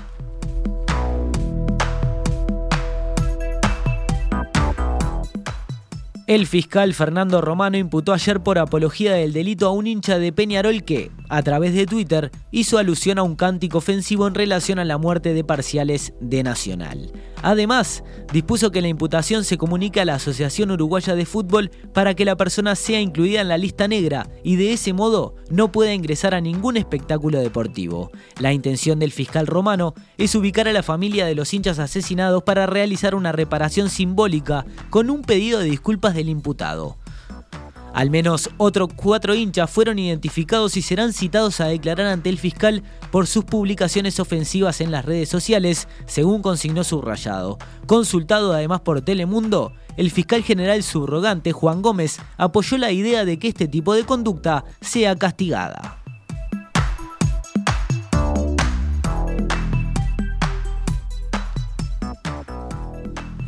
El 6.27 6.47
fiscal 6.47 6.95
Fernando 6.95 7.43
Romano 7.43 7.77
imputó 7.77 8.15
ayer 8.15 8.41
por 8.43 8.59
apología 8.59 9.13
del 9.13 9.35
delito 9.35 9.67
a 9.67 9.73
un 9.73 9.87
hincha 9.87 10.19
de 10.19 10.33
Peñarol 10.33 10.83
que, 10.83 11.11
a 11.29 11.43
través 11.43 11.75
de 11.75 11.85
Twitter, 11.85 12.31
hizo 12.51 12.79
alusión 12.79 13.19
a 13.19 13.23
un 13.23 13.37
cántico 13.37 13.77
ofensivo 13.77 14.27
en 14.27 14.35
relación 14.35 14.79
a 14.79 14.87
la 14.87 14.97
muerte 14.97 15.35
de 15.35 15.45
parciales 15.45 16.15
de 16.21 16.43
Nacional. 16.43 17.13
Además, 17.45 18.03
dispuso 18.33 18.71
que 18.71 18.81
la 18.81 18.89
imputación 18.89 19.45
se 19.45 19.59
comunique 19.59 20.01
a 20.01 20.07
la 20.07 20.15
Asociación 20.15 20.71
Uruguaya 20.71 21.15
de 21.15 21.27
Fútbol 21.27 21.71
para 21.93 22.15
que 22.15 22.25
la 22.25 22.37
persona 22.37 22.75
sea 22.75 23.03
incluida 23.03 23.43
en 23.43 23.49
la 23.49 23.59
lista 23.59 23.87
negra 23.87 24.31
y 24.43 24.57
de 24.57 24.73
ese 24.73 24.95
modo 24.95 25.35
no 25.51 25.71
pueda 25.71 25.93
ingresar 25.93 26.35
a 26.35 26.41
ningún 26.41 26.79
espectáculo 26.79 27.41
deportivo. 27.41 28.11
La 28.41 28.55
intención 28.55 28.99
del 28.99 29.13
fiscal 29.13 29.47
romano 29.47 29.93
es 30.17 30.35
ubicar 30.35 30.69
a 30.69 30.73
la 30.73 30.83
familia 30.83 31.27
de 31.27 31.35
los 31.35 31.53
hinchas 31.53 31.79
asesinados 31.79 32.43
para 32.45 32.65
realizar 32.65 33.15
una 33.15 33.31
reparación 33.31 33.91
simbólica 33.91 34.65
con 34.89 35.11
un 35.11 35.21
pedido 35.21 35.59
de 35.59 35.67
disculpas 35.67 36.15
del 36.15 36.31
imputado. 36.31 36.97
Al 37.95 38.11
menos 38.11 38.51
otros 38.57 38.89
cuatro 38.97 39.37
hinchas 39.37 39.71
fueron 39.71 40.01
identificados 40.01 40.77
y 40.77 40.83
serán 40.83 41.13
citados 41.13 41.61
a 41.61 41.67
declarar 41.67 42.09
ante 42.09 42.29
el 42.29 42.39
fiscal 42.39 42.83
por 43.13 43.29
sus 43.29 43.45
publicaciones 43.45 44.19
ofensivas 44.19 44.81
en 44.81 44.91
las 44.91 45.05
redes 45.05 45.29
sociales, 45.29 45.87
según 46.07 46.43
consignó 46.43 46.83
Subrayado. 46.83 47.57
Consultado 47.87 48.53
además 48.53 48.81
por 48.81 49.01
Telemundo, 49.01 49.73
el 49.97 50.11
fiscal 50.11 50.43
general 50.43 50.83
subrogante 50.83 51.53
Juan 51.53 51.83
Gómez 51.83 52.19
apoyó 52.37 52.79
la 52.79 52.91
idea 52.91 53.25
de 53.25 53.39
que 53.39 53.47
este 53.47 53.69
tipo 53.69 53.95
de 53.95 54.05
conducta 54.05 54.65
sea 54.81 55.15
castigada. 55.15 56.04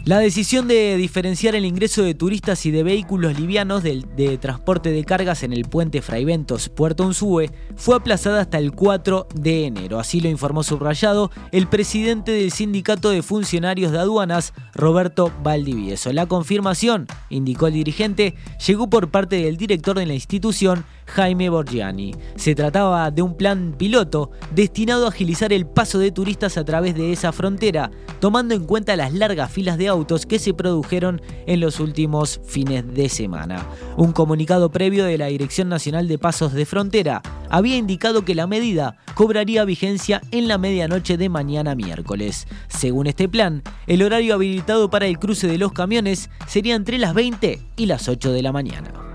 La 0.07 0.21
decisión 0.21 0.69
de 0.69 0.97
diferenciar 0.97 1.57
el 1.57 1.65
ingreso 1.65 2.05
de 2.05 2.15
turistas 2.15 2.65
y 2.65 2.71
de 2.71 2.85
vehículos 2.85 3.41
livianos 3.41 3.83
de, 3.83 4.39
transporte 4.41 4.93
de 4.93 5.03
cargas 5.03 5.43
en 5.43 5.53
el 5.53 5.65
puente 5.65 6.01
Fraiventos 6.01 6.69
Puerto 6.69 7.05
Unzúe 7.05 7.51
fue 7.75 7.97
aplazada 7.97 8.43
hasta 8.43 8.59
el 8.59 8.71
4 8.71 9.27
de 9.35 9.67
enero. 9.67 9.99
Así 9.99 10.21
lo 10.21 10.29
informó 10.29 10.63
subrayado 10.63 11.33
el 11.51 11.67
presidente 11.67 12.31
del 12.31 12.53
Sindicato 12.53 13.11
de 13.11 13.25
Funcionarios 13.25 13.91
de 13.91 13.99
Aduanas, 13.99 14.55
Roberto 14.75 15.33
Valdivieso. 15.43 16.13
La 16.13 16.27
confirmación, 16.27 17.09
indicó 17.29 17.67
el 17.67 17.75
dirigente, 17.75 18.37
llegó 18.65 18.89
por 18.89 19.11
parte 19.11 19.43
del 19.43 19.57
director 19.57 19.99
de 19.99 20.07
la 20.07 20.15
institución, 20.15 20.85
Jaime 21.07 21.49
Borgiani. 21.49 22.15
Se 22.37 22.55
trataba 22.55 23.11
de 23.11 23.23
un 23.23 23.37
plan 23.37 23.75
piloto 23.77 24.31
destinado 24.55 25.07
a 25.07 25.09
agilizar 25.09 25.53
el 25.53 25.67
paso 25.67 25.99
de 25.99 26.13
turistas 26.13 26.57
a 26.59 26.65
través 26.65 26.95
de 26.95 27.13
esa 27.13 27.33
frontera, 27.33 27.91
tomando 28.21 28.55
en 28.55 28.67
cuenta 28.67 28.95
las 28.95 29.13
largas 29.13 29.51
filas 29.51 29.79
de 29.79 29.96
autos 29.97 30.27
que 30.27 30.39
se 30.39 30.55
produjeron 30.55 31.21
en 31.47 31.61
los 31.61 31.81
últimos 31.81 32.41
fines 32.45 32.85
de 32.95 33.09
semana. 33.09 33.67
Un 33.97 34.13
comunicado 34.13 34.71
previo 34.71 35.05
de 35.05 35.19
la 35.19 35.27
Dirección 35.27 35.69
Nacional 35.69 36.07
de 36.07 36.19
Pasos 36.19 36.53
de 36.53 36.67
Frontera 36.67 37.23
había 37.49 37.77
indicado 37.77 38.25
que 38.25 38.35
la 38.35 38.47
medida 38.47 38.99
cobraría 39.15 39.65
vigencia 39.65 40.21
en 40.31 40.49
la 40.49 40.59
medianoche 40.59 41.17
de 41.17 41.29
mañana 41.29 41.75
miércoles. 41.75 42.47
Según 42.69 43.07
este 43.07 43.29
plan, 43.29 43.63
el 43.87 44.03
horario 44.03 44.35
habilitado 44.35 44.91
para 44.91 45.07
el 45.07 45.19
cruce 45.19 45.47
de 45.47 45.59
los 45.59 45.73
camiones 45.73 46.29
sería 46.47 46.75
entre 46.75 46.99
las 46.99 47.15
20 47.15 47.59
y 47.77 47.87
las 47.87 48.09
8 48.09 48.33
de 48.33 48.43
la 48.43 48.53
mañana. 48.53 49.06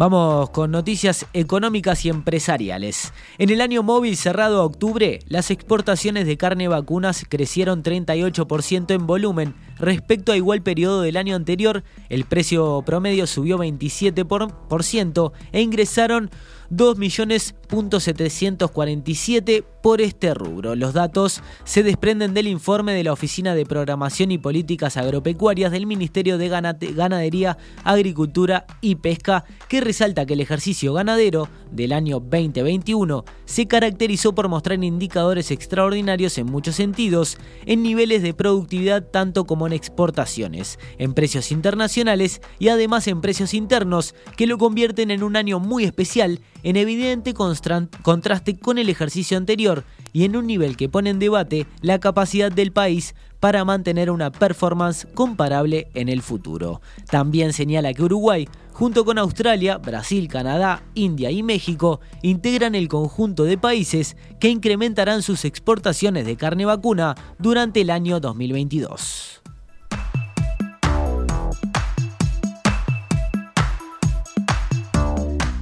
Vamos 0.00 0.48
con 0.48 0.70
noticias 0.70 1.26
económicas 1.34 2.06
y 2.06 2.08
empresariales. 2.08 3.12
En 3.36 3.50
el 3.50 3.60
año 3.60 3.82
móvil 3.82 4.16
cerrado 4.16 4.62
a 4.62 4.64
octubre, 4.64 5.18
las 5.28 5.50
exportaciones 5.50 6.26
de 6.26 6.38
carne 6.38 6.68
vacunas 6.68 7.26
crecieron 7.28 7.82
38% 7.82 8.94
en 8.94 9.06
volumen. 9.06 9.54
Respecto 9.78 10.32
a 10.32 10.38
igual 10.38 10.62
periodo 10.62 11.02
del 11.02 11.18
año 11.18 11.36
anterior, 11.36 11.84
el 12.08 12.24
precio 12.24 12.82
promedio 12.86 13.26
subió 13.26 13.58
27% 13.58 15.32
e 15.52 15.60
ingresaron 15.60 16.30
2.747 16.70 19.64
por 19.82 20.00
este 20.00 20.34
rubro. 20.34 20.76
Los 20.76 20.92
datos 20.92 21.42
se 21.64 21.82
desprenden 21.82 22.34
del 22.34 22.46
informe 22.46 22.92
de 22.92 23.04
la 23.04 23.12
Oficina 23.12 23.54
de 23.54 23.66
Programación 23.66 24.30
y 24.30 24.38
Políticas 24.38 24.96
Agropecuarias 24.96 25.72
del 25.72 25.86
Ministerio 25.86 26.38
de 26.38 26.48
Ganadería, 26.48 27.58
Agricultura 27.82 28.66
y 28.80 28.96
Pesca, 28.96 29.44
que 29.68 29.80
resalta 29.80 30.26
que 30.26 30.34
el 30.34 30.40
ejercicio 30.40 30.92
ganadero 30.92 31.48
del 31.70 31.92
año 31.92 32.20
2021 32.20 33.24
se 33.44 33.66
caracterizó 33.66 34.34
por 34.34 34.48
mostrar 34.48 34.82
indicadores 34.84 35.50
extraordinarios 35.50 36.38
en 36.38 36.46
muchos 36.46 36.76
sentidos, 36.76 37.38
en 37.66 37.82
niveles 37.82 38.22
de 38.22 38.34
productividad 38.34 39.04
tanto 39.04 39.44
como 39.44 39.66
en 39.66 39.72
exportaciones, 39.72 40.78
en 40.98 41.14
precios 41.14 41.50
internacionales 41.50 42.40
y 42.58 42.68
además 42.68 43.06
en 43.08 43.20
precios 43.20 43.54
internos, 43.54 44.14
que 44.36 44.46
lo 44.46 44.58
convierten 44.58 45.10
en 45.10 45.22
un 45.22 45.36
año 45.36 45.58
muy 45.58 45.84
especial 45.84 46.40
en 46.62 46.76
evidente 46.76 47.34
contraste 47.34 48.58
con 48.58 48.78
el 48.78 48.88
ejercicio 48.88 49.36
anterior 49.36 49.84
y 50.12 50.24
en 50.24 50.36
un 50.36 50.46
nivel 50.46 50.76
que 50.76 50.88
pone 50.88 51.10
en 51.10 51.18
debate 51.18 51.66
la 51.82 52.00
capacidad 52.00 52.50
del 52.50 52.72
país 52.72 53.14
para 53.38 53.64
mantener 53.64 54.10
una 54.10 54.30
performance 54.30 55.06
comparable 55.14 55.88
en 55.94 56.08
el 56.08 56.22
futuro. 56.22 56.80
También 57.10 57.52
señala 57.52 57.94
que 57.94 58.02
Uruguay, 58.02 58.48
junto 58.72 59.04
con 59.04 59.18
Australia, 59.18 59.78
Brasil, 59.78 60.28
Canadá, 60.28 60.82
India 60.94 61.30
y 61.30 61.42
México, 61.42 62.00
integran 62.22 62.74
el 62.74 62.88
conjunto 62.88 63.44
de 63.44 63.56
países 63.56 64.16
que 64.38 64.50
incrementarán 64.50 65.22
sus 65.22 65.44
exportaciones 65.44 66.26
de 66.26 66.36
carne 66.36 66.66
vacuna 66.66 67.14
durante 67.38 67.80
el 67.80 67.90
año 67.90 68.20
2022. 68.20 69.39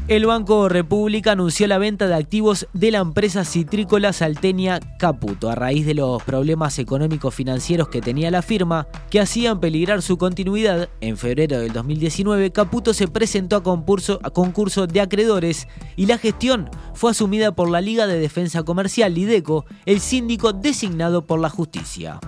El 0.08 0.24
Banco 0.24 0.70
República 0.70 1.32
anunció 1.32 1.66
la 1.66 1.76
venta 1.76 2.08
de 2.08 2.14
activos 2.14 2.66
de 2.72 2.90
la 2.90 3.00
empresa 3.00 3.44
citrícola 3.44 4.14
salteña 4.14 4.80
Caputo 4.98 5.50
a 5.50 5.54
raíz 5.54 5.84
de 5.84 5.92
los 5.92 6.22
problemas 6.22 6.78
económicos 6.78 7.34
financieros 7.34 7.90
que 7.90 8.00
tenía 8.00 8.30
la 8.30 8.40
firma 8.40 8.88
que 9.10 9.20
hacían 9.20 9.60
peligrar 9.60 10.00
su 10.00 10.16
continuidad. 10.16 10.88
En 11.02 11.18
febrero 11.18 11.60
del 11.60 11.74
2019, 11.74 12.52
Caputo 12.52 12.94
se 12.94 13.06
presentó 13.06 13.56
a 13.56 13.62
concurso, 13.62 14.18
a 14.22 14.30
concurso 14.30 14.86
de 14.86 15.02
acreedores 15.02 15.68
y 15.94 16.06
la 16.06 16.16
gestión 16.16 16.70
fue 16.94 17.10
asumida 17.10 17.52
por 17.52 17.68
la 17.68 17.82
Liga 17.82 18.06
de 18.06 18.18
Defensa 18.18 18.62
Comercial, 18.62 19.12
Lideco, 19.12 19.66
el 19.84 20.00
síndico 20.00 20.54
designado 20.54 21.26
por 21.26 21.38
la 21.38 21.50
justicia. 21.50 22.18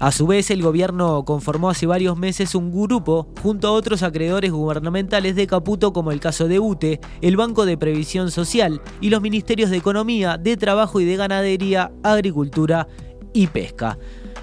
A 0.00 0.12
su 0.12 0.26
vez, 0.26 0.50
el 0.50 0.62
gobierno 0.62 1.26
conformó 1.26 1.68
hace 1.68 1.84
varios 1.84 2.16
meses 2.16 2.54
un 2.54 2.72
grupo 2.72 3.28
junto 3.42 3.68
a 3.68 3.72
otros 3.72 4.02
acreedores 4.02 4.50
gubernamentales 4.50 5.36
de 5.36 5.46
Caputo 5.46 5.92
como 5.92 6.10
el 6.10 6.20
caso 6.20 6.48
de 6.48 6.58
UTE, 6.58 7.00
el 7.20 7.36
Banco 7.36 7.66
de 7.66 7.76
Previsión 7.76 8.30
Social 8.30 8.80
y 9.02 9.10
los 9.10 9.20
ministerios 9.20 9.68
de 9.68 9.76
Economía, 9.76 10.38
de 10.38 10.56
Trabajo 10.56 11.00
y 11.00 11.04
de 11.04 11.16
Ganadería, 11.16 11.92
Agricultura 12.02 12.88
y 13.34 13.48
Pesca. 13.48 13.98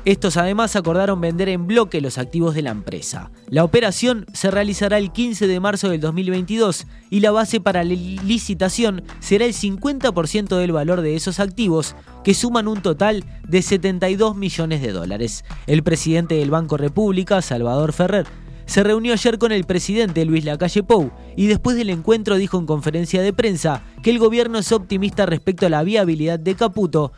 Estos 0.07 0.37
además 0.37 0.77
acordaron 0.77 1.19
vender 1.19 1.49
en 1.49 1.67
bloque 1.67 1.99
los 1.99 2.17
activos 2.17 2.55
de 2.55 2.61
la 2.61 2.69
empresa. 2.69 3.29
La 3.49 3.65
operación 3.65 4.25
se 4.31 4.49
realizará 4.49 4.99
el 4.99 5.11
15 5.11 5.47
de 5.47 5.59
marzo 5.59 5.89
del 5.89 5.99
2022 5.99 6.87
y 7.09 7.19
la 7.19 7.31
base 7.31 7.59
para 7.59 7.83
la 7.83 7.93
licitación 7.93 9.03
será 9.19 9.43
el 9.43 9.51
50% 9.51 10.55
del 10.55 10.71
valor 10.71 11.01
de 11.01 11.17
esos 11.17 11.41
activos, 11.41 11.93
que 12.23 12.33
suman 12.33 12.69
un 12.69 12.81
total 12.81 13.25
de 13.49 13.61
72 13.61 14.37
millones 14.37 14.81
de 14.81 14.93
dólares. 14.93 15.43
El 15.65 15.83
presidente 15.83 16.35
del 16.35 16.51
Banco 16.51 16.77
República, 16.77 17.41
Salvador 17.41 17.91
Ferrer, 17.91 18.27
se 18.65 18.83
reunió 18.83 19.11
ayer 19.11 19.37
con 19.37 19.51
el 19.51 19.65
presidente 19.65 20.23
Luis 20.23 20.45
Lacalle 20.45 20.83
Pou 20.83 21.11
y 21.35 21.47
después 21.47 21.75
del 21.75 21.89
encuentro 21.89 22.37
dijo 22.37 22.57
en 22.57 22.65
conferencia 22.65 23.21
de 23.21 23.33
prensa 23.33 23.83
que 24.03 24.11
el 24.11 24.19
gobierno 24.19 24.57
es 24.59 24.71
optimista 24.71 25.25
respecto 25.25 25.65
a 25.65 25.69
la 25.69 25.83
viabilidad 25.83 26.39
de 26.39 26.55
Caputo, 26.55 27.11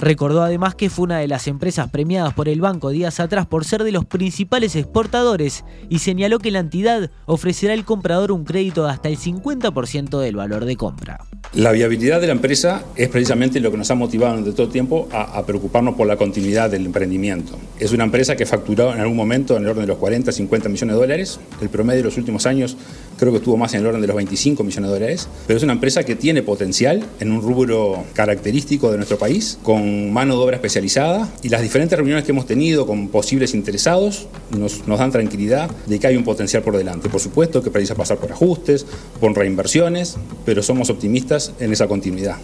Recordó 0.00 0.42
además 0.42 0.74
que 0.74 0.88
fue 0.88 1.04
una 1.04 1.18
de 1.18 1.28
las 1.28 1.46
empresas 1.46 1.90
premiadas 1.90 2.32
por 2.32 2.48
el 2.48 2.62
banco 2.62 2.88
días 2.88 3.20
atrás 3.20 3.46
por 3.46 3.66
ser 3.66 3.84
de 3.84 3.92
los 3.92 4.06
principales 4.06 4.74
exportadores 4.74 5.62
y 5.90 5.98
señaló 5.98 6.38
que 6.38 6.50
la 6.50 6.60
entidad 6.60 7.10
ofrecerá 7.26 7.74
al 7.74 7.84
comprador 7.84 8.32
un 8.32 8.44
crédito 8.44 8.84
de 8.84 8.92
hasta 8.92 9.10
el 9.10 9.18
50% 9.18 10.18
del 10.18 10.36
valor 10.36 10.64
de 10.64 10.76
compra. 10.76 11.26
La 11.52 11.72
viabilidad 11.72 12.20
de 12.20 12.28
la 12.28 12.32
empresa 12.32 12.82
es 12.96 13.08
precisamente 13.08 13.60
lo 13.60 13.70
que 13.70 13.76
nos 13.76 13.90
ha 13.90 13.94
motivado 13.94 14.36
durante 14.36 14.52
todo 14.52 14.66
el 14.66 14.72
tiempo 14.72 15.06
a, 15.12 15.44
preocuparnos 15.44 15.96
por 15.96 16.06
la 16.06 16.16
continuidad 16.16 16.70
del 16.70 16.86
emprendimiento. 16.86 17.58
Es 17.78 17.92
una 17.92 18.04
empresa 18.04 18.36
que 18.36 18.46
facturó 18.46 18.94
en 18.94 19.00
algún 19.00 19.16
momento 19.16 19.56
en 19.56 19.64
el 19.64 19.68
orden 19.68 19.82
de 19.82 19.88
los 19.88 19.98
40, 19.98 20.32
50 20.32 20.68
millones 20.70 20.94
de 20.94 21.00
dólares. 21.00 21.40
El 21.60 21.68
promedio 21.68 21.98
de 21.98 22.04
los 22.04 22.16
últimos 22.16 22.46
años 22.46 22.76
creo 23.20 23.32
que 23.32 23.38
estuvo 23.38 23.56
más 23.56 23.74
en 23.74 23.80
el 23.80 23.86
orden 23.86 24.00
de 24.00 24.06
los 24.06 24.16
25 24.16 24.64
millones 24.64 24.90
de 24.90 24.94
dólares. 24.94 25.28
Pero 25.46 25.58
es 25.58 25.62
una 25.62 25.74
empresa 25.74 26.02
que 26.04 26.16
tiene 26.16 26.42
potencial 26.42 27.04
en 27.20 27.30
un 27.30 27.42
rubro 27.42 28.04
característico 28.14 28.90
de 28.90 28.96
nuestro 28.96 29.18
país, 29.18 29.58
con 29.62 30.12
mano 30.12 30.36
de 30.36 30.42
obra 30.42 30.56
especializada. 30.56 31.28
Y 31.42 31.50
las 31.50 31.62
diferentes 31.62 31.96
reuniones 31.96 32.24
que 32.24 32.32
hemos 32.32 32.46
tenido 32.46 32.86
con 32.86 33.08
posibles 33.08 33.54
interesados 33.54 34.26
nos, 34.56 34.88
nos 34.88 34.98
dan 34.98 35.12
tranquilidad 35.12 35.70
de 35.86 35.98
que 35.98 36.06
hay 36.06 36.16
un 36.16 36.24
potencial 36.24 36.62
por 36.62 36.76
delante. 36.76 37.08
Por 37.08 37.20
supuesto 37.20 37.62
que 37.62 37.70
precisa 37.70 37.94
pasar 37.94 38.16
por 38.16 38.32
ajustes, 38.32 38.86
por 39.20 39.36
reinversiones, 39.36 40.16
pero 40.44 40.62
somos 40.62 40.90
optimistas 40.90 41.52
en 41.60 41.72
esa 41.72 41.86
continuidad. 41.86 42.36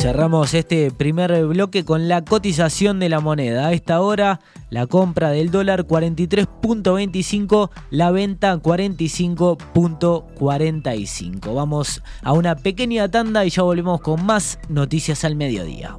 Cerramos 0.00 0.54
este 0.54 0.90
primer 0.90 1.44
bloque 1.44 1.84
con 1.84 2.08
la 2.08 2.24
cotización 2.24 2.98
de 3.00 3.10
la 3.10 3.20
moneda. 3.20 3.66
A 3.66 3.74
esta 3.74 4.00
hora, 4.00 4.40
la 4.70 4.86
compra 4.86 5.28
del 5.28 5.50
dólar 5.50 5.86
43.25, 5.86 7.68
la 7.90 8.10
venta 8.10 8.56
45.45. 8.56 11.54
Vamos 11.54 12.02
a 12.22 12.32
una 12.32 12.56
pequeña 12.56 13.10
tanda 13.10 13.44
y 13.44 13.50
ya 13.50 13.62
volvemos 13.62 14.00
con 14.00 14.24
más 14.24 14.58
noticias 14.70 15.22
al 15.26 15.36
mediodía. 15.36 15.98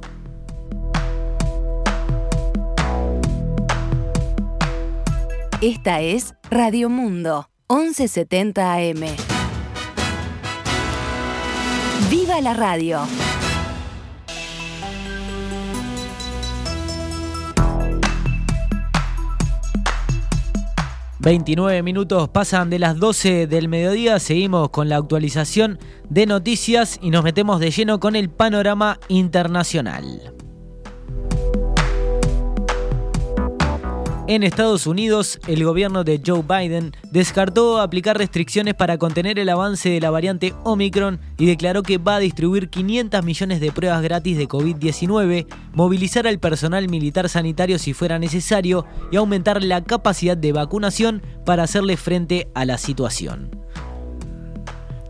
Esta 5.60 6.00
es 6.00 6.34
Radio 6.50 6.88
Mundo, 6.88 7.48
1170 7.70 8.74
AM. 8.74 9.04
¡Viva 12.10 12.40
la 12.40 12.52
radio! 12.52 13.06
...29 21.22 21.84
minutos 21.84 22.28
pasan 22.30 22.68
de 22.68 22.80
las 22.80 22.98
12 22.98 23.46
del 23.46 23.68
mediodía... 23.68 24.18
...seguimos 24.18 24.70
con 24.70 24.88
la 24.88 24.96
actualización 24.96 25.78
de 26.10 26.26
noticias... 26.26 26.98
...y 27.00 27.10
nos 27.10 27.22
metemos 27.22 27.60
de 27.60 27.70
lleno 27.70 28.00
con 28.00 28.16
el 28.16 28.28
panorama 28.28 28.98
internacional. 29.08 30.34
En 34.32 34.44
Estados 34.44 34.86
Unidos, 34.86 35.38
el 35.46 35.62
gobierno 35.62 36.04
de 36.04 36.18
Joe 36.24 36.42
Biden 36.42 36.92
descartó 37.10 37.78
aplicar 37.82 38.16
restricciones 38.16 38.72
para 38.72 38.96
contener 38.96 39.38
el 39.38 39.50
avance 39.50 39.90
de 39.90 40.00
la 40.00 40.10
variante 40.10 40.54
Omicron 40.64 41.20
y 41.36 41.44
declaró 41.44 41.82
que 41.82 41.98
va 41.98 42.16
a 42.16 42.18
distribuir 42.18 42.70
500 42.70 43.22
millones 43.22 43.60
de 43.60 43.72
pruebas 43.72 44.00
gratis 44.00 44.38
de 44.38 44.48
COVID-19, 44.48 45.46
movilizar 45.74 46.26
al 46.26 46.38
personal 46.38 46.88
militar 46.88 47.28
sanitario 47.28 47.78
si 47.78 47.92
fuera 47.92 48.18
necesario 48.18 48.86
y 49.10 49.16
aumentar 49.16 49.62
la 49.62 49.84
capacidad 49.84 50.38
de 50.38 50.52
vacunación 50.52 51.20
para 51.44 51.64
hacerle 51.64 51.98
frente 51.98 52.48
a 52.54 52.64
la 52.64 52.78
situación. 52.78 53.50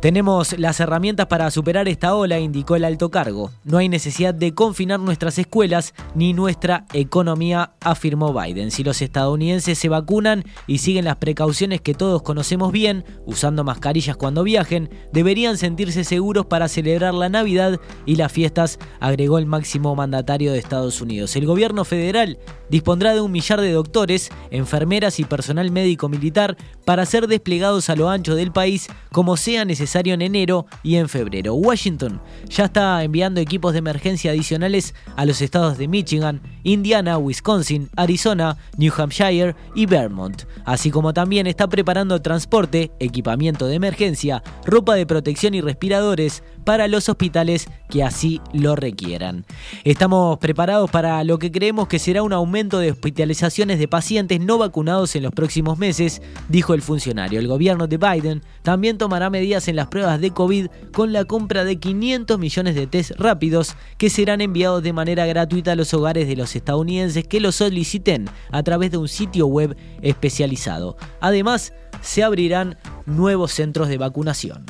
Tenemos 0.02 0.58
las 0.58 0.80
herramientas 0.80 1.26
para 1.26 1.48
superar 1.52 1.86
esta 1.86 2.16
ola, 2.16 2.40
indicó 2.40 2.74
el 2.74 2.84
alto 2.84 3.12
cargo. 3.12 3.52
No 3.62 3.78
hay 3.78 3.88
necesidad 3.88 4.34
de 4.34 4.52
confinar 4.52 4.98
nuestras 4.98 5.38
escuelas 5.38 5.94
ni 6.16 6.32
nuestra 6.32 6.86
economía, 6.92 7.74
afirmó 7.80 8.34
Biden. 8.34 8.72
Si 8.72 8.82
los 8.82 9.00
estadounidenses 9.00 9.78
se 9.78 9.88
vacunan 9.88 10.42
y 10.66 10.78
siguen 10.78 11.04
las 11.04 11.18
precauciones 11.18 11.82
que 11.82 11.94
todos 11.94 12.22
conocemos 12.22 12.72
bien, 12.72 13.04
usando 13.26 13.62
mascarillas 13.62 14.16
cuando 14.16 14.42
viajen, 14.42 14.90
deberían 15.12 15.56
sentirse 15.56 16.02
seguros 16.02 16.46
para 16.46 16.66
celebrar 16.66 17.14
la 17.14 17.28
Navidad 17.28 17.78
y 18.04 18.16
las 18.16 18.32
fiestas, 18.32 18.80
agregó 18.98 19.38
el 19.38 19.46
máximo 19.46 19.94
mandatario 19.94 20.50
de 20.50 20.58
Estados 20.58 21.00
Unidos. 21.00 21.36
El 21.36 21.46
gobierno 21.46 21.84
federal 21.84 22.40
dispondrá 22.72 23.12
de 23.12 23.20
un 23.20 23.30
millar 23.30 23.60
de 23.60 23.70
doctores, 23.70 24.30
enfermeras 24.50 25.20
y 25.20 25.24
personal 25.24 25.70
médico 25.70 26.08
militar 26.08 26.56
para 26.86 27.04
ser 27.04 27.28
desplegados 27.28 27.90
a 27.90 27.96
lo 27.96 28.08
ancho 28.08 28.34
del 28.34 28.50
país 28.50 28.88
como 29.12 29.36
sea 29.36 29.66
necesario 29.66 30.14
en 30.14 30.22
enero 30.22 30.64
y 30.82 30.96
en 30.96 31.10
febrero. 31.10 31.54
Washington 31.54 32.20
ya 32.48 32.64
está 32.64 33.04
enviando 33.04 33.40
equipos 33.42 33.74
de 33.74 33.80
emergencia 33.80 34.30
adicionales 34.30 34.94
a 35.16 35.26
los 35.26 35.42
estados 35.42 35.76
de 35.76 35.86
Michigan, 35.86 36.40
Indiana, 36.64 37.18
Wisconsin, 37.18 37.90
Arizona, 37.94 38.56
New 38.78 38.92
Hampshire 38.96 39.54
y 39.74 39.84
Vermont, 39.84 40.44
así 40.64 40.90
como 40.90 41.12
también 41.12 41.46
está 41.46 41.68
preparando 41.68 42.22
transporte, 42.22 42.90
equipamiento 43.00 43.66
de 43.66 43.74
emergencia, 43.74 44.42
ropa 44.64 44.94
de 44.94 45.04
protección 45.04 45.54
y 45.54 45.60
respiradores 45.60 46.42
para 46.64 46.88
los 46.88 47.08
hospitales 47.08 47.68
que 47.88 48.02
así 48.02 48.40
lo 48.52 48.76
requieran. 48.76 49.44
Estamos 49.84 50.38
preparados 50.38 50.90
para 50.90 51.22
lo 51.24 51.38
que 51.38 51.52
creemos 51.52 51.88
que 51.88 51.98
será 51.98 52.22
un 52.22 52.32
aumento 52.32 52.78
de 52.78 52.90
hospitalizaciones 52.90 53.78
de 53.78 53.88
pacientes 53.88 54.40
no 54.40 54.58
vacunados 54.58 55.14
en 55.16 55.22
los 55.22 55.32
próximos 55.32 55.78
meses, 55.78 56.22
dijo 56.48 56.74
el 56.74 56.82
funcionario. 56.82 57.38
El 57.38 57.48
gobierno 57.48 57.86
de 57.86 57.98
Biden 57.98 58.42
también 58.62 58.98
tomará 58.98 59.30
medidas 59.30 59.68
en 59.68 59.76
las 59.76 59.88
pruebas 59.88 60.20
de 60.20 60.30
COVID 60.30 60.68
con 60.92 61.12
la 61.12 61.24
compra 61.24 61.64
de 61.64 61.76
500 61.76 62.38
millones 62.38 62.74
de 62.74 62.86
test 62.86 63.12
rápidos 63.18 63.76
que 63.98 64.10
serán 64.10 64.40
enviados 64.40 64.82
de 64.82 64.92
manera 64.92 65.26
gratuita 65.26 65.72
a 65.72 65.76
los 65.76 65.92
hogares 65.94 66.26
de 66.26 66.36
los 66.36 66.54
estadounidenses 66.56 67.26
que 67.26 67.40
lo 67.40 67.52
soliciten 67.52 68.28
a 68.50 68.62
través 68.62 68.90
de 68.90 68.98
un 68.98 69.08
sitio 69.08 69.46
web 69.46 69.76
especializado. 70.00 70.96
Además, 71.20 71.72
se 72.00 72.22
abrirán 72.22 72.78
nuevos 73.06 73.52
centros 73.52 73.88
de 73.88 73.98
vacunación. 73.98 74.64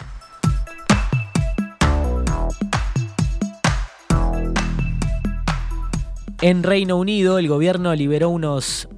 En 6.42 6.64
Reino 6.64 6.96
Unido, 6.96 7.38
el 7.38 7.46
gobierno 7.46 7.94
liberó 7.94 8.28
unos 8.28 8.88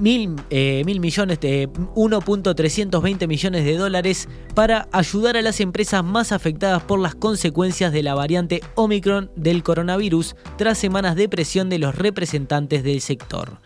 mil, 0.00 0.34
eh, 0.50 0.82
mil 0.84 0.98
millones 0.98 1.38
de 1.38 1.68
1.320 1.68 3.28
millones 3.28 3.64
de 3.64 3.76
dólares 3.76 4.28
para 4.56 4.88
ayudar 4.90 5.36
a 5.36 5.42
las 5.42 5.60
empresas 5.60 6.02
más 6.02 6.32
afectadas 6.32 6.82
por 6.82 6.98
las 6.98 7.14
consecuencias 7.14 7.92
de 7.92 8.02
la 8.02 8.16
variante 8.16 8.60
Omicron 8.74 9.30
del 9.36 9.62
coronavirus 9.62 10.34
tras 10.58 10.76
semanas 10.76 11.14
de 11.14 11.28
presión 11.28 11.70
de 11.70 11.78
los 11.78 11.94
representantes 11.94 12.82
del 12.82 13.00
sector. 13.00 13.60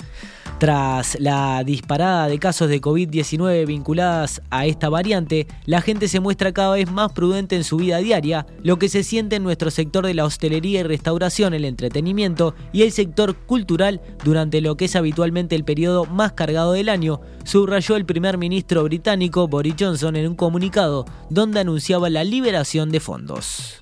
Tras 0.58 1.16
la 1.20 1.62
disparada 1.62 2.26
de 2.26 2.40
casos 2.40 2.68
de 2.68 2.80
COVID-19 2.80 3.64
vinculadas 3.64 4.42
a 4.50 4.66
esta 4.66 4.88
variante, 4.88 5.46
la 5.66 5.80
gente 5.80 6.08
se 6.08 6.18
muestra 6.18 6.50
cada 6.50 6.74
vez 6.74 6.90
más 6.90 7.12
prudente 7.12 7.54
en 7.54 7.62
su 7.62 7.76
vida 7.76 7.98
diaria, 7.98 8.44
lo 8.64 8.76
que 8.76 8.88
se 8.88 9.04
siente 9.04 9.36
en 9.36 9.44
nuestro 9.44 9.70
sector 9.70 10.04
de 10.04 10.14
la 10.14 10.24
hostelería 10.24 10.80
y 10.80 10.82
restauración, 10.82 11.54
el 11.54 11.64
entretenimiento 11.64 12.56
y 12.72 12.82
el 12.82 12.90
sector 12.90 13.36
cultural 13.36 14.00
durante 14.24 14.60
lo 14.60 14.76
que 14.76 14.86
es 14.86 14.96
habitualmente 14.96 15.54
el 15.54 15.62
periodo 15.62 16.06
más 16.06 16.32
cargado 16.32 16.72
del 16.72 16.88
año, 16.88 17.20
subrayó 17.44 17.94
el 17.94 18.04
primer 18.04 18.36
ministro 18.36 18.82
británico 18.82 19.46
Boris 19.46 19.76
Johnson 19.78 20.16
en 20.16 20.26
un 20.26 20.34
comunicado 20.34 21.04
donde 21.30 21.60
anunciaba 21.60 22.10
la 22.10 22.24
liberación 22.24 22.90
de 22.90 22.98
fondos. 22.98 23.78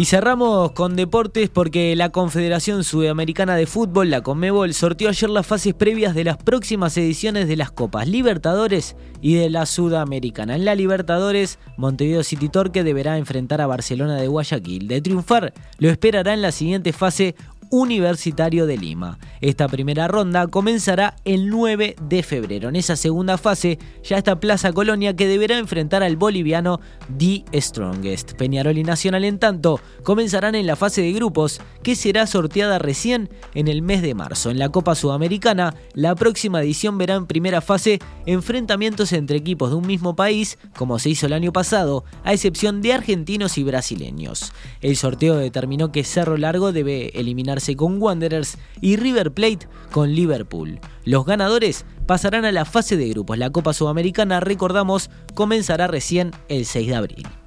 Y 0.00 0.06
cerramos 0.06 0.72
con 0.72 0.96
deportes 0.96 1.50
porque 1.50 1.94
la 1.94 2.08
Confederación 2.08 2.84
Sudamericana 2.84 3.54
de 3.54 3.66
Fútbol, 3.66 4.08
la 4.08 4.22
Conmebol, 4.22 4.72
sorteó 4.72 5.10
ayer 5.10 5.28
las 5.28 5.46
fases 5.46 5.74
previas 5.74 6.14
de 6.14 6.24
las 6.24 6.38
próximas 6.38 6.96
ediciones 6.96 7.48
de 7.48 7.56
las 7.56 7.70
Copas 7.70 8.08
Libertadores 8.08 8.96
y 9.20 9.34
de 9.34 9.50
la 9.50 9.66
Sudamericana. 9.66 10.56
En 10.56 10.64
la 10.64 10.74
Libertadores, 10.74 11.58
Montevideo 11.76 12.22
City 12.22 12.48
Torque 12.48 12.82
deberá 12.82 13.18
enfrentar 13.18 13.60
a 13.60 13.66
Barcelona 13.66 14.16
de 14.16 14.26
Guayaquil. 14.26 14.88
De 14.88 15.02
triunfar, 15.02 15.52
lo 15.76 15.90
esperará 15.90 16.32
en 16.32 16.40
la 16.40 16.52
siguiente 16.52 16.94
fase 16.94 17.34
Universitario 17.70 18.66
de 18.66 18.76
Lima. 18.76 19.18
Esta 19.40 19.68
primera 19.68 20.08
ronda 20.08 20.48
comenzará 20.48 21.16
el 21.24 21.48
9 21.48 21.96
de 22.02 22.22
febrero. 22.22 22.68
En 22.68 22.76
esa 22.76 22.96
segunda 22.96 23.38
fase 23.38 23.78
ya 24.02 24.18
está 24.18 24.40
Plaza 24.40 24.72
Colonia 24.72 25.14
que 25.14 25.28
deberá 25.28 25.56
enfrentar 25.56 26.02
al 26.02 26.16
boliviano 26.16 26.80
The 27.16 27.44
Strongest. 27.54 28.32
Peñarol 28.32 28.76
y 28.76 28.82
Nacional 28.82 29.24
en 29.24 29.38
tanto 29.38 29.80
comenzarán 30.02 30.54
en 30.56 30.66
la 30.66 30.76
fase 30.76 31.00
de 31.02 31.12
grupos 31.12 31.60
que 31.82 31.94
será 31.94 32.26
sorteada 32.26 32.78
recién 32.78 33.30
en 33.54 33.68
el 33.68 33.82
mes 33.82 34.02
de 34.02 34.14
marzo. 34.14 34.50
En 34.50 34.58
la 34.58 34.68
Copa 34.68 34.94
Sudamericana, 34.94 35.74
la 35.94 36.14
próxima 36.14 36.60
edición 36.60 36.98
verá 36.98 37.14
en 37.14 37.26
primera 37.26 37.60
fase 37.60 38.00
enfrentamientos 38.26 39.12
entre 39.12 39.38
equipos 39.38 39.70
de 39.70 39.76
un 39.76 39.86
mismo 39.86 40.16
país, 40.16 40.58
como 40.76 40.98
se 40.98 41.10
hizo 41.10 41.26
el 41.26 41.32
año 41.32 41.52
pasado, 41.52 42.04
a 42.24 42.32
excepción 42.32 42.82
de 42.82 42.92
argentinos 42.92 43.58
y 43.58 43.62
brasileños. 43.62 44.52
El 44.80 44.96
sorteo 44.96 45.36
determinó 45.36 45.92
que 45.92 46.04
Cerro 46.04 46.36
Largo 46.36 46.72
debe 46.72 47.18
eliminar 47.18 47.59
con 47.76 48.00
Wanderers 48.00 48.58
y 48.80 48.96
River 48.96 49.32
Plate 49.32 49.68
con 49.92 50.14
Liverpool. 50.14 50.80
Los 51.04 51.24
ganadores 51.26 51.84
pasarán 52.06 52.44
a 52.44 52.52
la 52.52 52.64
fase 52.64 52.96
de 52.96 53.08
grupos. 53.08 53.38
La 53.38 53.50
Copa 53.50 53.72
Sudamericana, 53.72 54.40
recordamos, 54.40 55.10
comenzará 55.34 55.86
recién 55.86 56.32
el 56.48 56.66
6 56.66 56.88
de 56.88 56.94
abril. 56.94 57.39